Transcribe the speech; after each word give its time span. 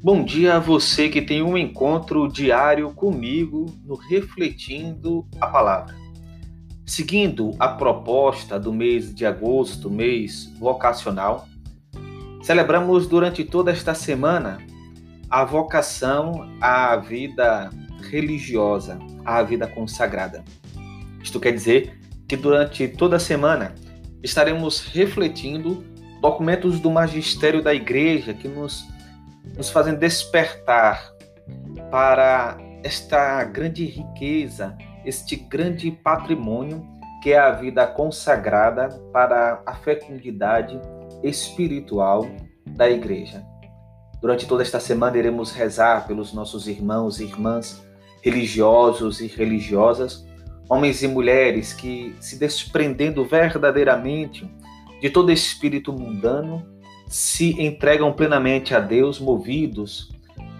Bom 0.00 0.22
dia 0.22 0.54
a 0.54 0.58
você 0.60 1.08
que 1.08 1.20
tem 1.20 1.42
um 1.42 1.58
encontro 1.58 2.28
diário 2.28 2.94
comigo 2.94 3.66
no 3.84 3.96
Refletindo 3.96 5.26
a 5.40 5.48
Palavra. 5.48 5.92
Seguindo 6.86 7.50
a 7.58 7.66
proposta 7.66 8.60
do 8.60 8.72
mês 8.72 9.12
de 9.12 9.26
agosto, 9.26 9.90
mês 9.90 10.48
vocacional, 10.56 11.48
celebramos 12.44 13.08
durante 13.08 13.42
toda 13.42 13.72
esta 13.72 13.92
semana 13.92 14.58
a 15.28 15.44
vocação 15.44 16.48
à 16.60 16.94
vida 16.94 17.68
religiosa, 18.08 19.00
à 19.24 19.42
vida 19.42 19.66
consagrada. 19.66 20.44
Isto 21.20 21.40
quer 21.40 21.52
dizer 21.52 21.98
que 22.28 22.36
durante 22.36 22.86
toda 22.86 23.16
a 23.16 23.20
semana 23.20 23.74
estaremos 24.22 24.78
refletindo 24.78 25.84
documentos 26.22 26.78
do 26.78 26.88
magistério 26.88 27.60
da 27.60 27.74
igreja 27.74 28.32
que 28.32 28.46
nos 28.46 28.86
nos 29.56 29.70
fazem 29.70 29.94
despertar 29.94 31.12
para 31.90 32.56
esta 32.82 33.42
grande 33.44 33.84
riqueza, 33.84 34.76
este 35.04 35.36
grande 35.36 35.90
patrimônio 35.90 36.86
que 37.22 37.32
é 37.32 37.38
a 37.38 37.50
vida 37.50 37.86
consagrada 37.86 38.88
para 39.12 39.60
a 39.66 39.74
fecundidade 39.74 40.80
espiritual 41.22 42.26
da 42.66 42.88
igreja. 42.88 43.44
Durante 44.20 44.46
toda 44.46 44.62
esta 44.62 44.80
semana 44.80 45.16
iremos 45.16 45.52
rezar 45.52 46.06
pelos 46.06 46.32
nossos 46.32 46.68
irmãos 46.68 47.20
e 47.20 47.24
irmãs 47.24 47.82
religiosos 48.22 49.20
e 49.20 49.26
religiosas, 49.26 50.26
homens 50.68 51.02
e 51.02 51.08
mulheres 51.08 51.72
que 51.72 52.14
se 52.20 52.36
desprendendo 52.36 53.24
verdadeiramente 53.24 54.48
de 55.00 55.08
todo 55.08 55.30
espírito 55.30 55.92
mundano, 55.92 56.66
se 57.08 57.60
entregam 57.60 58.12
plenamente 58.12 58.74
a 58.74 58.80
Deus, 58.80 59.18
movidos 59.18 60.10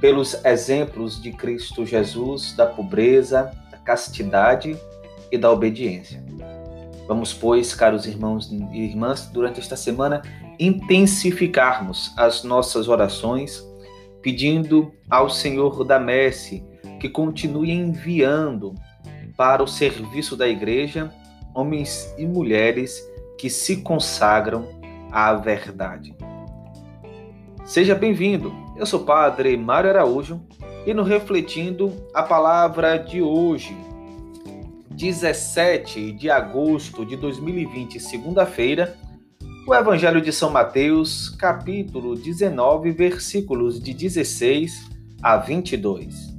pelos 0.00 0.44
exemplos 0.44 1.20
de 1.20 1.32
Cristo 1.32 1.84
Jesus, 1.84 2.54
da 2.56 2.66
pobreza, 2.66 3.52
da 3.70 3.78
castidade 3.78 4.76
e 5.30 5.36
da 5.36 5.50
obediência. 5.50 6.24
Vamos, 7.06 7.32
pois, 7.32 7.74
caros 7.74 8.06
irmãos 8.06 8.50
e 8.50 8.78
irmãs, 8.78 9.26
durante 9.32 9.60
esta 9.60 9.76
semana, 9.76 10.22
intensificarmos 10.58 12.12
as 12.16 12.44
nossas 12.44 12.88
orações, 12.88 13.62
pedindo 14.22 14.92
ao 15.08 15.30
Senhor 15.30 15.84
da 15.84 15.98
Messe 15.98 16.64
que 17.00 17.08
continue 17.08 17.70
enviando 17.70 18.74
para 19.36 19.62
o 19.62 19.68
serviço 19.68 20.36
da 20.36 20.48
igreja 20.48 21.12
homens 21.54 22.12
e 22.18 22.26
mulheres 22.26 23.00
que 23.38 23.48
se 23.48 23.78
consagram 23.78 24.68
à 25.10 25.32
verdade. 25.34 26.14
Seja 27.68 27.94
bem-vindo. 27.94 28.50
Eu 28.78 28.86
sou 28.86 29.02
o 29.02 29.04
Padre 29.04 29.54
Mário 29.54 29.90
Araújo 29.90 30.40
e 30.86 30.94
no 30.94 31.02
Refletindo 31.02 31.92
a 32.14 32.22
Palavra 32.22 32.96
de 32.96 33.20
hoje, 33.20 33.76
17 34.90 36.12
de 36.12 36.30
agosto 36.30 37.04
de 37.04 37.14
2020, 37.14 38.00
segunda-feira, 38.00 38.96
o 39.66 39.74
Evangelho 39.74 40.22
de 40.22 40.32
São 40.32 40.48
Mateus, 40.48 41.28
capítulo 41.28 42.14
19, 42.14 42.90
versículos 42.90 43.78
de 43.78 43.92
16 43.92 44.88
a 45.22 45.36
22. 45.36 46.37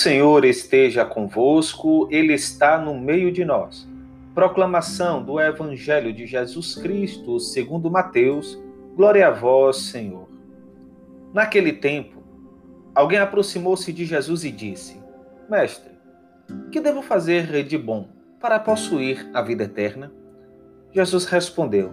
Senhor 0.00 0.46
esteja 0.46 1.04
convosco, 1.04 2.08
Ele 2.10 2.32
está 2.32 2.78
no 2.78 2.98
meio 2.98 3.30
de 3.30 3.44
nós. 3.44 3.86
Proclamação 4.34 5.22
do 5.22 5.38
Evangelho 5.38 6.10
de 6.10 6.26
Jesus 6.26 6.74
Cristo, 6.74 7.38
segundo 7.38 7.90
Mateus. 7.90 8.58
Glória 8.96 9.28
a 9.28 9.30
vós, 9.30 9.76
Senhor. 9.76 10.26
Naquele 11.34 11.74
tempo, 11.74 12.22
alguém 12.94 13.18
aproximou-se 13.18 13.92
de 13.92 14.06
Jesus 14.06 14.42
e 14.42 14.50
disse: 14.50 14.98
Mestre, 15.50 15.92
que 16.72 16.80
devo 16.80 17.02
fazer 17.02 17.62
de 17.62 17.76
bom 17.76 18.08
para 18.40 18.58
possuir 18.58 19.28
a 19.34 19.42
vida 19.42 19.64
eterna? 19.64 20.10
Jesus 20.94 21.26
respondeu: 21.26 21.92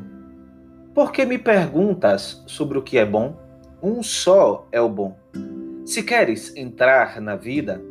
Por 0.94 1.12
que 1.12 1.26
me 1.26 1.38
perguntas 1.38 2.42
sobre 2.48 2.78
o 2.78 2.82
que 2.82 2.98
é 2.98 3.06
bom? 3.06 3.36
Um 3.84 4.02
só 4.02 4.66
é 4.72 4.80
o 4.80 4.88
bom. 4.88 5.20
Se 5.86 6.04
queres 6.04 6.56
entrar 6.56 7.20
na 7.20 7.36
vida, 7.36 7.82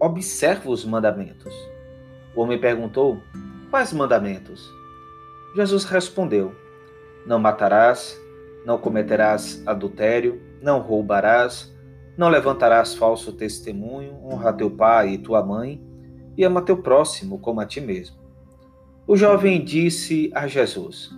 observa 0.00 0.70
os 0.70 0.84
mandamentos. 0.84 1.52
O 2.34 2.42
homem 2.42 2.60
perguntou: 2.60 3.20
Quais 3.70 3.92
mandamentos? 3.92 4.70
Jesus 5.54 5.84
respondeu: 5.84 6.54
Não 7.26 7.38
matarás, 7.38 8.18
não 8.64 8.78
cometerás 8.78 9.62
adultério, 9.66 10.40
não 10.62 10.80
roubarás, 10.80 11.72
não 12.16 12.28
levantarás 12.28 12.94
falso 12.94 13.32
testemunho, 13.32 14.14
honra 14.24 14.52
teu 14.52 14.70
pai 14.70 15.14
e 15.14 15.18
tua 15.18 15.42
mãe, 15.44 15.82
e 16.36 16.44
ama 16.44 16.62
teu 16.62 16.76
próximo 16.76 17.38
como 17.38 17.60
a 17.60 17.66
ti 17.66 17.80
mesmo. 17.80 18.16
O 19.06 19.16
jovem 19.16 19.64
disse 19.64 20.30
a 20.34 20.46
Jesus: 20.46 21.10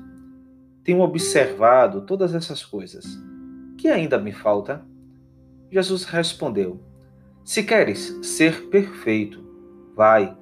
Tenho 0.84 1.00
observado 1.00 2.02
todas 2.02 2.34
essas 2.34 2.64
coisas. 2.64 3.04
Que 3.76 3.88
ainda 3.88 4.18
me 4.18 4.32
falta? 4.32 4.84
Jesus 5.70 6.04
respondeu: 6.04 6.80
Se 7.44 7.62
queres 7.62 8.18
ser 8.22 8.68
perfeito, 8.68 9.42
vai, 9.96 10.36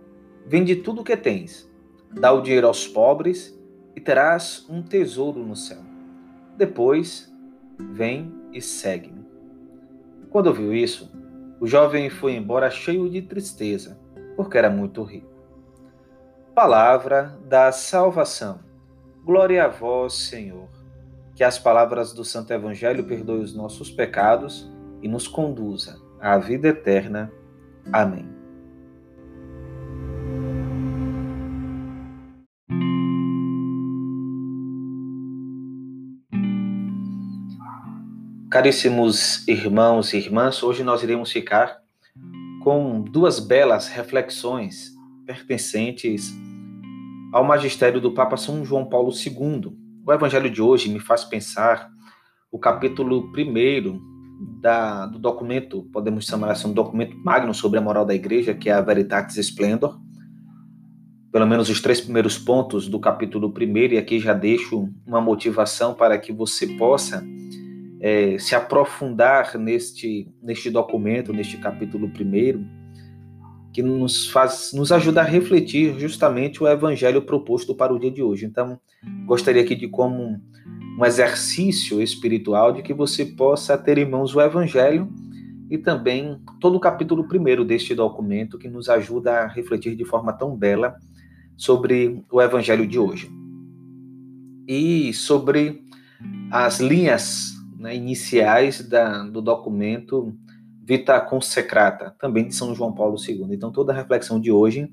vende 0.45 0.77
tudo 0.77 1.01
o 1.01 1.05
que 1.05 1.17
tens, 1.17 1.71
dá 2.13 2.33
o 2.33 2.43
dinheiro 2.43 2.67
aos 2.67 2.87
pobres 2.87 3.57
e 3.95 4.01
terás 4.01 4.67
um 4.69 4.83
tesouro 4.83 5.41
no 5.41 5.55
céu. 5.55 5.81
Depois, 6.57 7.33
vem 7.79 8.35
e 8.53 8.61
segue-me. 8.61 9.25
Quando 10.29 10.49
ouviu 10.49 10.75
isso, 10.75 11.11
o 11.61 11.67
jovem 11.67 12.11
foi 12.11 12.35
embora 12.35 12.69
cheio 12.69 13.09
de 13.09 13.23
tristeza, 13.23 13.99
porque 14.37 14.59
era 14.59 14.69
muito 14.69 15.03
rico. 15.03 15.31
Palavra 16.55 17.39
da 17.49 17.71
salvação. 17.71 18.59
Glória 19.25 19.65
a 19.65 19.69
vós, 19.69 20.15
Senhor. 20.15 20.69
Que 21.37 21.45
as 21.45 21.59
palavras 21.59 22.13
do 22.13 22.25
Santo 22.25 22.53
Evangelho 22.53 23.05
perdoem 23.05 23.43
os 23.43 23.55
nossos 23.55 23.89
pecados 23.89 24.69
e 25.01 25.07
nos 25.07 25.29
conduza 25.29 26.08
à 26.21 26.39
vida 26.39 26.69
eterna. 26.69 27.33
Amém. 27.93 28.39
Caríssimos 38.51 39.47
irmãos 39.47 40.15
e 40.15 40.17
irmãs, 40.17 40.63
hoje 40.63 40.83
nós 40.83 41.03
iremos 41.03 41.31
ficar 41.31 41.83
com 42.63 43.03
duas 43.03 43.39
belas 43.39 43.89
reflexões 43.89 44.93
pertencentes 45.27 46.33
ao 47.31 47.45
magistério 47.45 48.01
do 48.01 48.13
Papa 48.13 48.39
São 48.39 48.65
João 48.65 48.87
Paulo 48.87 49.13
II. 49.13 49.77
O 50.05 50.13
evangelho 50.13 50.51
de 50.51 50.63
hoje 50.63 50.89
me 50.89 50.99
faz 50.99 51.25
pensar 51.25 51.91
o 52.51 52.59
capítulo 52.59 53.31
1 53.37 54.18
da, 54.39 55.07
do 55.07 55.19
documento, 55.19 55.83
podemos 55.93 56.25
chamar 56.25 56.53
assim, 56.53 56.69
um 56.69 56.73
documento 56.73 57.17
magno 57.19 57.53
sobre 57.53 57.79
a 57.79 57.83
moral 57.83 58.05
da 58.05 58.15
igreja, 58.15 58.55
que 58.55 58.71
é 58.71 58.73
a 58.73 58.81
Veritatis 58.81 59.37
Splendor, 59.37 59.99
pelo 61.33 61.47
menos 61.47 61.69
os 61.69 61.81
três 61.81 62.01
primeiros 62.01 62.39
pontos 62.39 62.89
do 62.89 62.99
capítulo 62.99 63.53
1, 63.55 63.95
e 63.95 63.99
aqui 63.99 64.19
já 64.19 64.33
deixo 64.33 64.89
uma 65.07 65.21
motivação 65.21 65.95
para 65.95 66.17
que 66.19 66.33
você 66.33 66.67
possa 66.67 67.25
é, 68.01 68.39
se 68.39 68.55
aprofundar 68.55 69.59
neste, 69.59 70.29
neste 70.43 70.71
documento, 70.71 71.33
neste 71.33 71.57
capítulo 71.59 72.07
1, 72.07 72.79
que 73.73 73.83
nos 73.83 74.31
faz 74.31 74.73
nos 74.73 74.91
ajuda 74.91 75.21
a 75.21 75.25
refletir 75.25 75.99
justamente 75.99 76.63
o 76.63 76.69
evangelho 76.69 77.23
proposto 77.23 77.75
para 77.75 77.93
o 77.93 77.99
dia 77.99 78.11
de 78.11 78.23
hoje. 78.23 78.47
Então, 78.47 78.81
gostaria 79.27 79.63
aqui 79.63 79.75
de 79.75 79.89
como 79.89 80.41
um 80.99 81.05
exercício 81.05 82.03
espiritual 82.03 82.73
de 82.73 82.83
que 82.83 82.93
você 82.93 83.25
possa 83.25 83.79
ter 83.79 83.99
em 83.99 84.11
mãos 84.11 84.35
o 84.35 84.41
evangelho 84.41 85.09
e 85.71 85.79
também 85.79 86.41
todo 86.59 86.75
o 86.75 86.81
capítulo 86.81 87.25
1 87.25 87.65
deste 87.65 87.95
documento 87.95 88.59
que 88.59 88.69
nos 88.69 88.89
ajuda 88.89 89.43
a 89.43 89.47
refletir 89.47 89.95
de 89.95 90.05
forma 90.05 90.33
tão 90.33 90.57
bela 90.57 90.97
sobre 91.57 92.25
o 92.33 92.43
evangelho 92.43 92.85
de 92.85 92.99
hoje. 92.99 93.31
E 94.67 95.15
sobre 95.15 95.85
as 96.51 96.81
linhas 96.81 97.53
né, 97.79 97.95
iniciais 97.95 98.87
da, 98.89 99.23
do 99.23 99.41
documento 99.41 100.35
Vita 100.83 101.21
Consecrata, 101.21 102.13
também 102.19 102.49
de 102.49 102.57
São 102.57 102.75
João 102.75 102.93
Paulo 102.93 103.17
II. 103.17 103.47
Então, 103.53 103.71
toda 103.71 103.93
a 103.93 103.97
reflexão 103.97 104.41
de 104.41 104.51
hoje, 104.51 104.91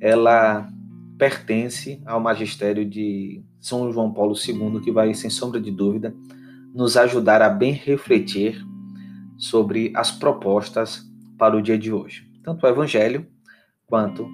ela 0.00 0.68
pertence 1.18 2.02
ao 2.04 2.20
magistério 2.20 2.84
de 2.84 3.42
São 3.60 3.92
João 3.92 4.12
Paulo 4.12 4.34
II, 4.34 4.80
que 4.80 4.90
vai, 4.90 5.14
sem 5.14 5.30
sombra 5.30 5.60
de 5.60 5.70
dúvida, 5.70 6.14
nos 6.74 6.96
ajudar 6.96 7.40
a 7.40 7.48
bem 7.48 7.72
refletir 7.72 8.64
sobre 9.36 9.92
as 9.94 10.10
propostas 10.10 11.08
para 11.38 11.56
o 11.56 11.62
dia 11.62 11.78
de 11.78 11.92
hoje, 11.92 12.28
tanto 12.42 12.64
o 12.64 12.68
Evangelho 12.68 13.26
quanto 13.86 14.28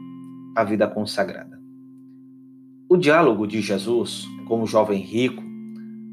a 0.57 0.65
vida 0.65 0.87
consagrada. 0.87 1.59
O 2.89 2.97
diálogo 2.97 3.47
de 3.47 3.61
Jesus 3.61 4.27
com 4.47 4.63
o 4.63 4.67
jovem 4.67 5.01
rico, 5.01 5.43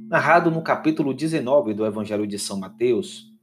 narrado 0.08 0.52
no 0.52 0.62
capítulo 0.62 1.14
19 1.14 1.74
do 1.74 1.86
Evangelho 1.86 2.28
de 2.28 2.38
São 2.38 2.60
Mateus, 2.60 3.34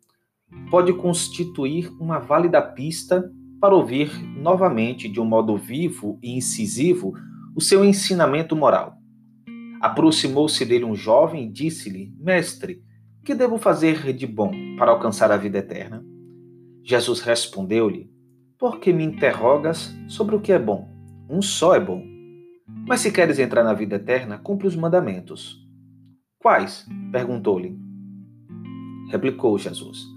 pode 0.71 0.93
constituir 0.93 1.91
uma 2.01 2.19
válida 2.19 2.63
pista 2.63 3.31
para 3.65 3.75
ouvir 3.75 4.11
novamente, 4.37 5.09
de 5.09 5.19
um 5.19 5.25
modo 5.25 5.57
vivo 5.57 6.19
e 6.23 6.37
incisivo, 6.37 7.15
o 7.57 7.63
seu 7.63 7.83
ensinamento 7.83 8.55
moral. 8.55 8.99
Aproximou-se 9.81 10.63
dele 10.67 10.85
um 10.85 10.95
jovem 10.95 11.47
e 11.47 11.51
disse-lhe: 11.51 12.15
Mestre, 12.21 12.83
que 13.25 13.35
devo 13.35 13.57
fazer 13.57 14.13
de 14.13 14.27
bom 14.27 14.53
para 14.77 14.91
alcançar 14.91 15.33
a 15.33 15.39
vida 15.39 15.57
eterna? 15.61 16.05
Jesus 16.83 17.23
respondeu-lhe: 17.23 18.11
Por 18.59 18.81
que 18.81 18.93
me 18.93 19.03
interrogas 19.03 19.97
sobre 20.09 20.37
o 20.37 20.43
que 20.43 20.53
é 20.53 20.59
bom? 20.59 20.87
Um 21.27 21.41
só 21.41 21.75
é 21.75 21.81
bom. 21.81 22.05
Mas 22.87 23.01
se 23.01 23.11
queres 23.11 23.39
entrar 23.39 23.65
na 23.65 23.73
vida 23.73 23.97
eterna, 23.97 24.37
cumpre 24.37 24.67
os 24.67 24.77
mandamentos. 24.77 25.59
Quais? 26.39 26.87
perguntou-lhe. 27.11 27.75
Replicou 29.11 29.57
Jesus: 29.59 30.14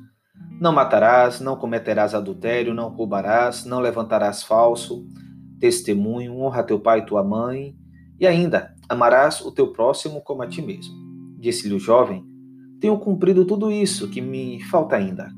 Não 0.59 0.71
matarás, 0.71 1.39
não 1.39 1.55
cometerás 1.55 2.13
adultério, 2.13 2.73
não 2.73 2.89
roubarás, 2.89 3.65
não 3.65 3.79
levantarás 3.79 4.43
falso 4.43 5.05
testemunho, 5.59 6.37
honra 6.37 6.63
teu 6.63 6.79
pai 6.79 6.99
e 6.99 7.05
tua 7.05 7.23
mãe, 7.23 7.75
e 8.19 8.27
ainda 8.27 8.75
amarás 8.87 9.41
o 9.41 9.51
teu 9.51 9.71
próximo 9.71 10.21
como 10.21 10.43
a 10.43 10.47
ti 10.47 10.61
mesmo. 10.61 10.93
Disse-lhe 11.39 11.73
o 11.73 11.79
jovem: 11.79 12.23
Tenho 12.79 12.97
cumprido 12.99 13.45
tudo 13.45 13.71
isso, 13.71 14.07
que 14.07 14.21
me 14.21 14.61
falta 14.65 14.95
ainda. 14.95 15.31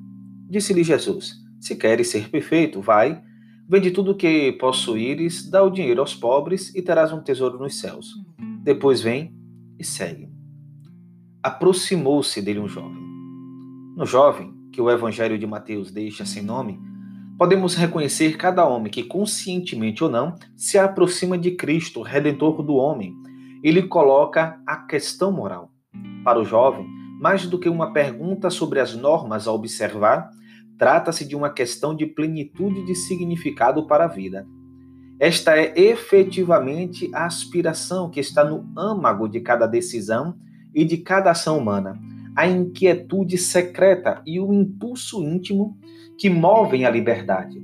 Disse-lhe 0.49 0.83
Jesus: 0.83 1.35
Se 1.59 1.75
queres 1.75 2.09
ser 2.09 2.29
perfeito, 2.29 2.81
vai, 2.81 3.21
vende 3.67 3.91
tudo 3.91 4.11
o 4.11 4.15
que 4.15 4.51
possuíres, 4.53 5.49
dá 5.49 5.63
o 5.63 5.69
dinheiro 5.69 6.01
aos 6.01 6.15
pobres 6.15 6.73
e 6.75 6.81
terás 6.81 7.13
um 7.13 7.21
tesouro 7.21 7.57
nos 7.57 7.79
céus. 7.79 8.13
Depois 8.61 9.01
vem 9.01 9.33
e 9.77 9.83
segue 9.85 10.39
aproximou-se 11.41 12.41
dele 12.41 12.59
um 12.59 12.67
jovem. 12.67 13.01
No 13.95 14.05
jovem, 14.05 14.53
que 14.71 14.81
o 14.81 14.89
Evangelho 14.89 15.37
de 15.37 15.47
Mateus 15.47 15.91
deixa 15.91 16.25
sem 16.25 16.43
nome, 16.43 16.79
podemos 17.37 17.75
reconhecer 17.75 18.37
cada 18.37 18.67
homem 18.67 18.91
que, 18.91 19.03
conscientemente 19.03 20.03
ou 20.03 20.09
não, 20.09 20.35
se 20.55 20.77
aproxima 20.77 21.37
de 21.37 21.51
Cristo, 21.51 22.01
redentor 22.01 22.61
do 22.61 22.75
homem. 22.75 23.13
Ele 23.63 23.83
coloca 23.83 24.59
a 24.67 24.77
questão 24.77 25.31
moral. 25.31 25.71
Para 26.23 26.39
o 26.39 26.45
jovem, 26.45 26.85
mais 27.19 27.45
do 27.45 27.59
que 27.59 27.69
uma 27.69 27.93
pergunta 27.93 28.49
sobre 28.49 28.79
as 28.79 28.95
normas 28.95 29.47
a 29.47 29.51
observar, 29.51 30.29
trata-se 30.77 31.25
de 31.25 31.35
uma 31.35 31.49
questão 31.49 31.95
de 31.95 32.05
plenitude 32.05 32.85
de 32.85 32.95
significado 32.95 33.85
para 33.85 34.05
a 34.05 34.07
vida. 34.07 34.47
Esta 35.19 35.57
é 35.57 35.73
efetivamente 35.77 37.09
a 37.13 37.25
aspiração 37.25 38.09
que 38.09 38.21
está 38.21 38.43
no 38.45 38.65
âmago 38.77 39.27
de 39.27 39.41
cada 39.41 39.67
decisão 39.67 40.37
e 40.73 40.85
de 40.85 40.97
cada 40.97 41.31
ação 41.31 41.57
humana, 41.57 41.99
a 42.39 42.47
inquietude 42.47 43.37
secreta 43.37 44.21
e 44.25 44.39
o 44.39 44.53
impulso 44.53 45.21
íntimo 45.21 45.77
que 46.17 46.29
movem 46.29 46.85
a 46.85 46.89
liberdade. 46.89 47.61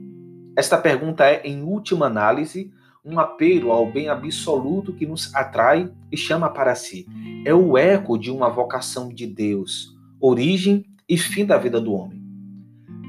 Esta 0.54 0.78
pergunta 0.78 1.24
é, 1.24 1.42
em 1.46 1.64
última 1.64 2.08
análise, 2.08 2.74
um 3.06 3.18
apelo 3.18 3.72
ao 3.72 3.90
bem 3.90 4.10
absoluto 4.10 4.92
que 4.92 5.06
nos 5.06 5.34
atrai 5.34 5.90
e 6.12 6.18
chama 6.18 6.50
para 6.50 6.76
si. 6.76 7.06
É 7.46 7.54
o 7.54 7.78
eco 7.78 8.18
de 8.18 8.30
uma 8.30 8.50
vocação 8.50 9.08
de 9.08 9.26
Deus, 9.26 9.96
origem 10.20 10.84
e 11.08 11.18
fim 11.18 11.46
da 11.46 11.58
vida 11.58 11.80
do 11.80 11.94
homem. 11.94 12.22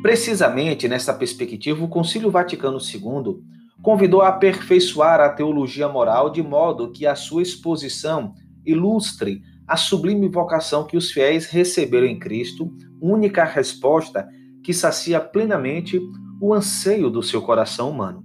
Precisamente 0.03 0.87
nessa 0.87 1.13
perspectiva, 1.13 1.83
o 1.85 1.89
Concílio 1.89 2.31
Vaticano 2.31 2.79
II 2.79 3.43
convidou 3.83 4.23
a 4.23 4.29
aperfeiçoar 4.29 5.19
a 5.19 5.31
teologia 5.31 5.89
moral 5.89 6.31
de 6.31 6.45
modo 6.45 6.93
que 6.93 7.05
a 7.05 7.17
sua 7.17 7.43
exposição 7.43 8.35
ilustre 8.65 9.43
a 9.67 9.77
sublime 9.77 10.29
vocação 10.29 10.87
que 10.87 10.97
os 10.97 11.11
fiéis 11.11 11.47
receberam 11.47 12.07
em 12.07 12.19
Cristo, 12.19 12.73
única 13.01 13.45
resposta 13.45 14.29
que 14.63 14.73
sacia 14.73 15.21
plenamente 15.21 16.01
o 16.41 16.55
anseio 16.55 17.11
do 17.11 17.23
seu 17.23 17.43
coração 17.43 17.91
humano. 17.91 18.25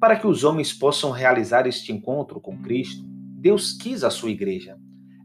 Para 0.00 0.16
que 0.16 0.26
os 0.26 0.44
homens 0.44 0.72
possam 0.72 1.10
realizar 1.10 1.66
este 1.66 1.92
encontro 1.92 2.40
com 2.40 2.60
Cristo, 2.62 3.02
Deus 3.40 3.72
quis 3.72 4.04
a 4.04 4.10
sua 4.10 4.30
igreja. 4.30 4.76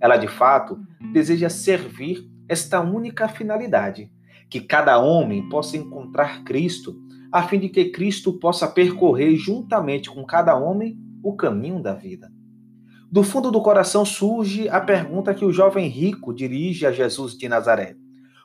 Ela, 0.02 0.18
de 0.18 0.28
fato, 0.28 0.78
deseja 1.12 1.50
servir 1.50 2.28
esta 2.48 2.82
única 2.82 3.28
finalidade: 3.28 4.12
que 4.50 4.62
cada 4.62 4.98
homem 5.00 5.48
possa 5.50 5.78
encontrar 5.78 6.44
Cristo, 6.44 6.96
a 7.32 7.44
fim 7.44 7.60
de 7.60 7.70
que 7.70 7.90
Cristo 7.90 8.40
possa 8.40 8.68
percorrer 8.68 9.36
juntamente 9.36 10.10
com 10.10 10.24
cada 10.26 10.56
homem 10.56 10.98
o 11.24 11.36
caminho 11.36 11.82
da 11.82 11.94
vida. 11.94 12.32
Do 13.14 13.22
fundo 13.22 13.52
do 13.52 13.62
coração 13.62 14.04
surge 14.04 14.68
a 14.70 14.82
pergunta 14.82 15.36
que 15.36 15.46
o 15.46 15.52
jovem 15.52 15.88
rico 15.88 16.34
dirige 16.34 16.84
a 16.84 16.92
Jesus 16.92 17.38
de 17.38 17.48
Nazaré. 17.48 17.96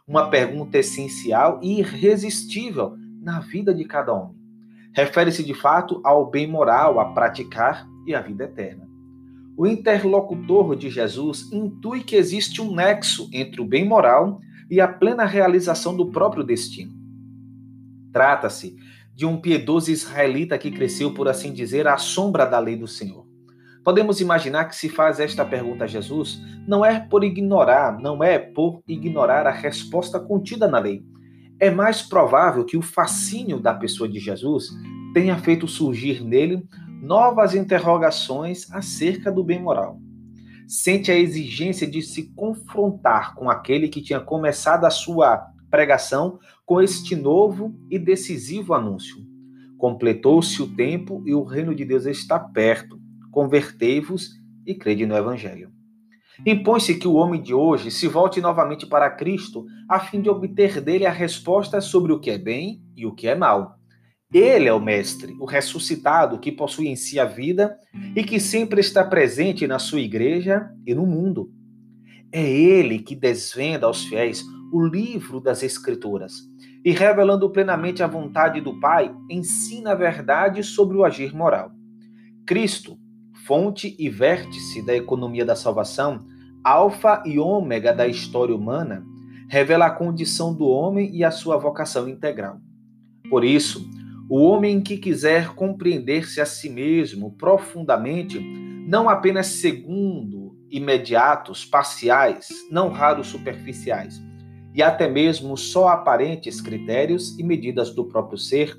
Uma 0.07 0.29
pergunta 0.29 0.77
essencial 0.77 1.59
e 1.63 1.79
irresistível 1.79 2.95
na 3.23 3.41
vida 3.41 3.73
de 3.73 3.87
cada 3.87 4.13
homem. 4.13 4.37
Refere-se 4.93 5.43
de 5.43 5.55
fato 5.55 6.03
ao 6.05 6.31
bem 6.31 6.47
moral 6.47 7.01
a 7.01 7.15
praticar 7.15 7.89
e 8.07 8.15
à 8.15 8.21
vida 8.21 8.45
eterna. 8.45 8.87
O 9.57 9.67
interlocutor 9.67 10.77
de 10.77 10.91
Jesus 10.91 11.51
intui 11.51 12.03
que 12.03 12.15
existe 12.15 12.61
um 12.61 12.75
nexo 12.75 13.27
entre 13.33 13.63
o 13.63 13.67
bem 13.67 13.89
moral 13.89 14.39
e 14.71 14.83
a 14.83 14.87
plena 14.87 15.25
realização 15.25 15.97
do 15.97 16.11
próprio 16.11 16.45
destino. 16.45 16.93
Trata-se 18.13 18.77
de 19.15 19.25
um 19.25 19.41
piedoso 19.41 19.91
israelita 19.91 20.59
que 20.59 20.71
cresceu, 20.71 21.15
por 21.15 21.27
assim 21.27 21.55
dizer, 21.55 21.89
à 21.89 21.97
sombra 21.97 22.45
da 22.45 22.59
lei 22.59 22.77
do 22.77 22.87
Senhor. 22.87 23.28
Podemos 23.85 24.21
imaginar 24.21 24.67
que 24.67 24.77
se 24.77 24.89
faz 24.89 25.21
esta 25.21 25.45
pergunta 25.45 25.85
a 25.85 25.87
Jesus 25.87 26.41
não 26.67 26.85
é 26.85 27.01
por 27.01 27.25
ignorar, 27.25 27.99
não 27.99 28.23
é 28.23 28.39
por 28.39 28.83
ignorar 28.87 29.47
a 29.47 29.51
resposta 29.51 30.21
contida 30.21 30.69
na 30.69 30.79
lei. 30.79 31.03
É 31.59 31.71
mais 31.71 32.03
provável 32.03 32.65
que 32.65 32.77
o 32.77 32.83
fascínio 32.83 33.59
da 33.59 33.75
pessoa 33.75 34.09
de 34.09 34.19
Jesus 34.19 34.69
tenha 35.15 35.37
feito 35.39 35.67
surgir 35.67 36.23
nele 36.23 36.63
novas 37.03 37.55
interrogações 37.55 38.71
acerca 38.73 39.33
do 39.33 39.43
bem 39.43 39.63
moral. 39.63 39.99
Sente 40.67 41.11
a 41.11 41.17
exigência 41.17 41.87
de 41.87 42.03
se 42.03 42.35
confrontar 42.35 43.35
com 43.35 43.49
aquele 43.49 43.89
que 43.89 44.03
tinha 44.03 44.21
começado 44.21 44.85
a 44.85 44.91
sua 44.91 45.47
pregação 45.71 46.39
com 46.67 46.81
este 46.81 47.17
novo 47.17 47.75
e 47.91 47.99
decisivo 47.99 48.75
anúncio. 48.75 49.17
Completou-se 49.79 50.61
o 50.61 50.75
tempo 50.75 51.23
e 51.25 51.35
o 51.35 51.43
reino 51.43 51.75
de 51.75 51.85
Deus 51.85 52.05
está 52.05 52.39
perto 52.39 53.01
convertei-vos 53.31 54.31
e 54.67 54.75
crede 54.75 55.07
no 55.07 55.17
Evangelho. 55.17 55.71
Impõe-se 56.47 56.95
que 56.97 57.09
o 57.09 57.15
homem 57.15 57.43
de 57.43 57.53
hoje 57.53 57.91
se 57.91 58.07
volte 58.07 58.41
novamente 58.41 58.87
para 58.87 59.11
Cristo, 59.11 59.67
a 59.89 59.99
fim 59.99 60.21
de 60.21 60.31
obter 60.31 60.81
dele 60.81 61.05
a 61.05 61.11
resposta 61.11 61.81
sobre 61.81 62.13
o 62.13 62.21
que 62.21 62.31
é 62.31 62.39
bem 62.39 62.81
e 62.97 63.05
o 63.05 63.15
que 63.15 63.27
é 63.27 63.35
mal. 63.35 63.77
Ele 64.33 64.69
é 64.69 64.73
o 64.73 64.81
Mestre, 64.81 65.35
o 65.41 65.47
ressuscitado 65.47 66.39
que 66.39 66.53
possui 66.53 66.89
em 66.89 66.97
si 66.97 67.19
a 67.19 67.25
vida 67.25 67.77
e 68.15 68.23
que 68.23 68.39
sempre 68.39 68.81
está 68.81 69.03
presente 69.03 69.67
na 69.67 69.79
sua 69.79 70.01
igreja 70.01 70.69
e 70.87 70.95
no 70.95 71.07
mundo. 71.07 71.51
É 72.31 72.47
ele 72.47 72.99
que 72.99 73.17
desvenda 73.17 73.87
aos 73.87 74.05
fiéis 74.05 74.45
o 74.71 74.85
livro 74.85 75.41
das 75.41 75.63
Escrituras 75.63 76.43
e, 76.85 76.93
revelando 76.93 77.51
plenamente 77.51 78.03
a 78.03 78.07
vontade 78.07 78.61
do 78.61 78.79
Pai, 78.79 79.11
ensina 79.31 79.93
a 79.93 79.95
verdade 79.95 80.63
sobre 80.63 80.99
o 80.99 81.05
agir 81.05 81.35
moral. 81.35 81.73
Cristo, 82.47 82.98
fonte 83.49 83.97
e 83.99 84.11
vértice 84.11 84.83
da 84.83 84.95
economia 84.95 85.43
da 85.43 85.57
salvação, 85.57 86.26
alfa 86.62 87.23
e 87.25 87.38
ômega 87.38 87.95
da 87.95 88.07
história 88.07 88.55
humana, 88.55 89.02
revela 89.49 89.87
a 89.87 89.90
condição 89.90 90.52
do 90.52 90.67
homem 90.67 91.17
e 91.17 91.25
a 91.25 91.31
sua 91.31 91.57
vocação 91.57 92.07
integral. 92.07 92.61
Por 93.31 93.43
isso, 93.43 93.88
o 94.28 94.43
homem 94.43 94.83
que 94.83 94.99
quiser 94.99 95.55
compreender-se 95.55 96.43
a 96.43 96.45
si 96.45 96.69
mesmo 96.69 97.33
profundamente, 97.38 98.38
não 98.87 99.09
apenas 99.09 99.47
segundo 99.47 100.55
imediatos, 100.71 101.64
parciais, 101.64 102.50
não 102.71 102.90
raros 102.90 103.28
superficiais, 103.28 104.23
e 104.75 104.83
até 104.83 105.09
mesmo 105.09 105.57
só 105.57 105.88
aparentes 105.88 106.61
critérios 106.61 107.38
e 107.38 107.43
medidas 107.43 107.95
do 107.95 108.05
próprio 108.05 108.37
ser, 108.37 108.78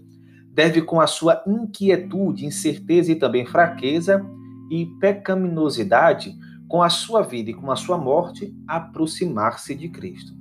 deve 0.52 0.84
com 0.84 1.02
a 1.02 1.08
sua 1.08 1.44
inquietude, 1.48 2.46
incerteza 2.46 3.12
e 3.12 3.16
também 3.16 3.48
fraqueza 3.48 4.24
e 4.70 4.86
pecaminosidade, 5.00 6.38
com 6.68 6.84
a 6.84 6.90
sua 6.90 7.22
vida 7.22 7.50
e 7.50 7.54
com 7.54 7.72
a 7.72 7.76
sua 7.76 7.98
morte, 7.98 8.56
aproximar-se 8.68 9.74
de 9.74 9.90
Cristo. 9.90 10.34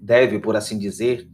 Deve, 0.00 0.38
por 0.38 0.56
assim 0.56 0.78
dizer, 0.78 1.28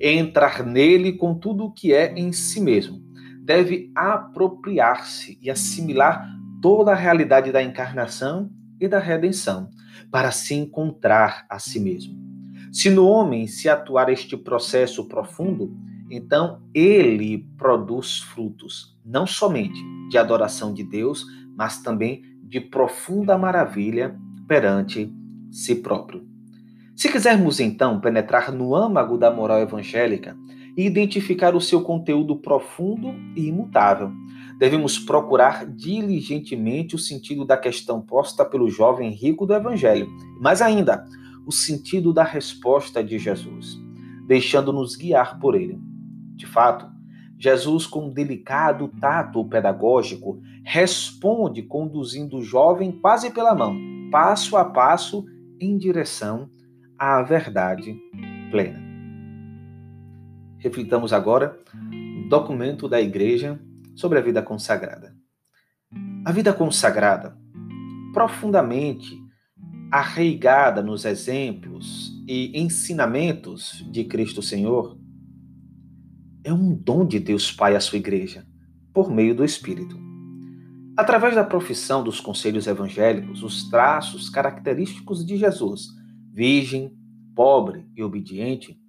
entrar 0.00 0.64
nele 0.64 1.12
com 1.14 1.34
tudo 1.34 1.64
o 1.64 1.72
que 1.72 1.92
é 1.92 2.14
em 2.14 2.32
si 2.32 2.60
mesmo. 2.60 3.02
Deve 3.42 3.90
apropriar-se 3.94 5.38
e 5.42 5.50
assimilar 5.50 6.28
toda 6.62 6.92
a 6.92 6.94
realidade 6.94 7.50
da 7.50 7.62
encarnação 7.62 8.50
e 8.80 8.86
da 8.86 8.98
redenção, 8.98 9.68
para 10.10 10.30
se 10.30 10.54
encontrar 10.54 11.44
a 11.48 11.58
si 11.58 11.80
mesmo. 11.80 12.16
Se 12.72 12.90
no 12.90 13.06
homem 13.06 13.46
se 13.46 13.68
atuar 13.68 14.08
este 14.10 14.36
processo 14.36 15.08
profundo, 15.08 15.76
então 16.10 16.62
ele 16.74 17.46
produz 17.56 18.18
frutos, 18.20 18.96
não 19.04 19.26
somente 19.26 19.82
de 20.08 20.16
adoração 20.16 20.72
de 20.72 20.82
Deus, 20.82 21.26
mas 21.56 21.82
também 21.82 22.22
de 22.42 22.60
profunda 22.60 23.36
maravilha 23.36 24.16
perante 24.46 25.12
si 25.50 25.74
próprio. 25.76 26.26
Se 26.96 27.10
quisermos 27.10 27.60
então 27.60 28.00
penetrar 28.00 28.52
no 28.52 28.74
âmago 28.74 29.16
da 29.16 29.30
moral 29.30 29.60
evangélica 29.60 30.36
e 30.76 30.84
identificar 30.84 31.54
o 31.54 31.60
seu 31.60 31.82
conteúdo 31.82 32.36
profundo 32.36 33.14
e 33.36 33.46
imutável, 33.46 34.10
devemos 34.58 34.98
procurar 34.98 35.66
diligentemente 35.66 36.96
o 36.96 36.98
sentido 36.98 37.44
da 37.44 37.56
questão 37.56 38.00
posta 38.00 38.44
pelo 38.44 38.68
jovem 38.68 39.10
rico 39.10 39.46
do 39.46 39.54
evangelho, 39.54 40.08
mas 40.40 40.60
ainda 40.60 41.04
o 41.46 41.52
sentido 41.52 42.12
da 42.12 42.24
resposta 42.24 43.02
de 43.02 43.18
Jesus, 43.18 43.78
deixando-nos 44.26 44.96
guiar 44.96 45.38
por 45.38 45.54
ele. 45.54 45.87
De 46.38 46.46
fato, 46.46 46.88
Jesus, 47.36 47.84
com 47.84 48.06
um 48.06 48.12
delicado 48.12 48.86
tato 49.00 49.44
pedagógico, 49.44 50.40
responde 50.64 51.62
conduzindo 51.62 52.38
o 52.38 52.42
jovem 52.42 52.92
quase 52.92 53.30
pela 53.30 53.56
mão, 53.56 53.76
passo 54.10 54.56
a 54.56 54.64
passo, 54.64 55.26
em 55.60 55.76
direção 55.76 56.48
à 56.96 57.20
verdade 57.22 58.00
plena. 58.52 58.80
Reflitamos 60.58 61.12
agora 61.12 61.58
o 62.24 62.28
documento 62.28 62.88
da 62.88 63.00
Igreja 63.00 63.60
sobre 63.96 64.18
a 64.18 64.22
vida 64.22 64.40
consagrada. 64.40 65.12
A 66.24 66.30
vida 66.30 66.52
consagrada, 66.52 67.36
profundamente 68.14 69.18
arraigada 69.90 70.82
nos 70.82 71.04
exemplos 71.04 72.12
e 72.28 72.60
ensinamentos 72.60 73.84
de 73.90 74.04
Cristo 74.04 74.40
Senhor, 74.40 74.98
é 76.48 76.52
um 76.52 76.74
dom 76.74 77.04
de 77.04 77.18
Deus 77.18 77.52
Pai 77.52 77.76
à 77.76 77.80
sua 77.80 77.98
igreja, 77.98 78.46
por 78.94 79.10
meio 79.10 79.34
do 79.34 79.44
Espírito. 79.44 79.98
Através 80.96 81.34
da 81.34 81.44
profissão 81.44 82.02
dos 82.02 82.20
conselhos 82.20 82.66
evangélicos, 82.66 83.42
os 83.42 83.68
traços 83.68 84.30
característicos 84.30 85.24
de 85.26 85.36
Jesus, 85.36 85.88
virgem, 86.32 86.90
pobre 87.36 87.86
e 87.94 88.02
obediente, 88.02 88.80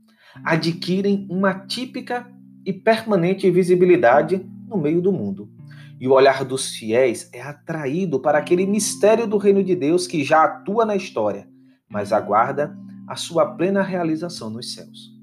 adquirem 0.42 1.28
uma 1.30 1.54
típica 1.54 2.32
e 2.66 2.72
permanente 2.72 3.51
visibilidade 3.51 4.42
no 4.66 4.78
meio 4.78 5.01
do 5.01 5.12
mundo. 5.12 5.51
E 6.00 6.08
o 6.08 6.13
olhar 6.13 6.46
dos 6.46 6.70
fiéis 6.70 7.30
é 7.34 7.42
atraído 7.42 8.22
para 8.22 8.38
aquele 8.38 8.66
mistério 8.66 9.28
do 9.28 9.38
reino 9.38 9.62
de 9.62 9.75
Deus 9.75 10.08
que 10.08 10.24
já 10.24 10.46
atua 10.46 10.86
na 10.86 10.96
história, 10.96 11.46
mas 11.89 12.13
aguarda 12.13 12.74
a 13.06 13.18
sua 13.18 13.46
plena 13.58 13.82
realização 13.82 14.50
nos 14.50 14.74
céus. 14.74 15.18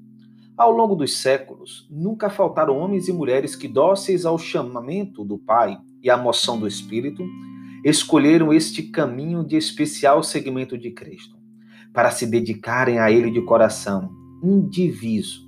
Ao 0.57 0.71
longo 0.71 0.95
dos 0.95 1.15
séculos, 1.17 1.87
nunca 1.87 2.31
faltaram 2.31 2.79
homens 2.79 3.07
e 3.07 3.13
mulheres 3.13 3.55
que, 3.55 3.67
dóceis 3.67 4.25
ao 4.25 4.39
chamamento 4.39 5.23
do 5.23 5.37
Pai 5.37 5.77
e 6.01 6.09
à 6.09 6.17
moção 6.17 6.59
do 6.59 6.67
Espírito, 6.67 7.23
escolheram 7.85 8.51
este 8.51 8.81
caminho 8.81 9.43
de 9.45 9.55
especial 9.55 10.23
seguimento 10.23 10.75
de 10.75 10.89
Cristo, 10.89 11.37
para 11.93 12.09
se 12.09 12.25
dedicarem 12.25 12.97
a 12.97 13.11
Ele 13.11 13.29
de 13.29 13.39
coração, 13.43 14.09
indiviso. 14.43 15.47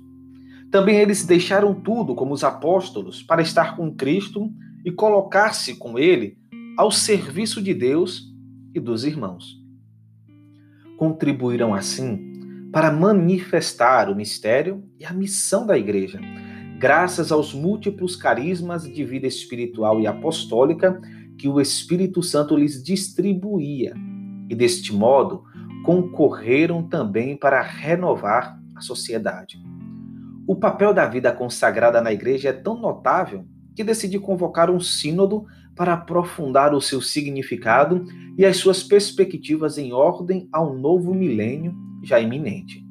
Também 0.70 0.98
eles 0.98 1.26
deixaram 1.26 1.74
tudo, 1.74 2.14
como 2.14 2.32
os 2.32 2.44
apóstolos, 2.44 3.20
para 3.20 3.42
estar 3.42 3.76
com 3.76 3.92
Cristo 3.92 4.48
e 4.84 4.92
colocar-se 4.92 5.74
com 5.74 5.98
Ele 5.98 6.38
ao 6.78 6.92
serviço 6.92 7.60
de 7.60 7.74
Deus 7.74 8.32
e 8.72 8.78
dos 8.78 9.04
irmãos. 9.04 9.60
Contribuíram 10.96 11.74
assim 11.74 12.29
para 12.72 12.90
manifestar 12.92 14.08
o 14.08 14.14
mistério 14.14 14.84
e 14.98 15.04
a 15.04 15.12
missão 15.12 15.66
da 15.66 15.76
igreja, 15.76 16.20
graças 16.78 17.32
aos 17.32 17.52
múltiplos 17.52 18.14
carismas 18.14 18.84
de 18.84 19.04
vida 19.04 19.26
espiritual 19.26 20.00
e 20.00 20.06
apostólica 20.06 21.00
que 21.36 21.48
o 21.48 21.60
Espírito 21.60 22.22
Santo 22.22 22.56
lhes 22.56 22.82
distribuía, 22.82 23.94
e 24.48 24.54
deste 24.54 24.94
modo 24.94 25.44
concorreram 25.84 26.82
também 26.82 27.36
para 27.36 27.60
renovar 27.62 28.58
a 28.76 28.80
sociedade. 28.80 29.60
O 30.46 30.54
papel 30.54 30.92
da 30.92 31.06
vida 31.06 31.32
consagrada 31.32 32.00
na 32.00 32.12
igreja 32.12 32.50
é 32.50 32.52
tão 32.52 32.78
notável 32.78 33.44
que 33.74 33.84
decidi 33.84 34.18
convocar 34.18 34.70
um 34.70 34.80
sínodo 34.80 35.46
para 35.80 35.94
aprofundar 35.94 36.74
o 36.74 36.80
seu 36.82 37.00
significado 37.00 38.04
e 38.36 38.44
as 38.44 38.58
suas 38.58 38.82
perspectivas 38.82 39.78
em 39.78 39.94
ordem 39.94 40.46
ao 40.52 40.74
novo 40.76 41.14
milênio 41.14 41.74
já 42.02 42.20
iminente. 42.20 42.84